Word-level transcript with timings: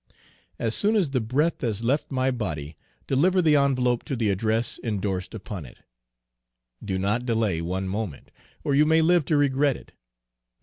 As 0.57 0.73
soon 0.73 0.95
as 0.95 1.11
the 1.11 1.21
breath 1.21 1.61
has 1.61 1.83
left 1.83 2.11
my 2.11 2.31
body, 2.31 2.75
deliver 3.05 3.39
the 3.39 3.55
envelope 3.55 4.03
to 4.05 4.15
the 4.15 4.31
address 4.31 4.79
indorsed 4.79 5.35
upon 5.35 5.63
it. 5.63 5.77
Do 6.83 6.97
not 6.97 7.23
delay 7.23 7.61
one 7.61 7.87
moment, 7.87 8.31
or 8.63 8.73
you 8.73 8.87
may 8.87 9.03
live 9.03 9.25
to 9.25 9.37
regret 9.37 9.77
it. 9.77 9.91